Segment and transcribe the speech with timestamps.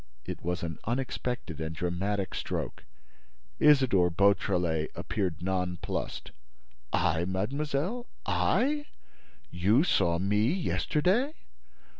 [0.25, 2.85] It was an unexpected and dramatic stroke.
[3.59, 6.31] Isidore Beautrelet appeared nonplussed:
[6.91, 8.07] "I, mademoiselle?
[8.25, 8.87] I?
[9.51, 11.35] You saw me yesterday?"